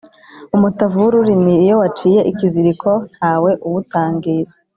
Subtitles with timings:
[0.55, 4.51] Umutavu w’urulimi iyo waciye ikiziliko ntawe uwutangira.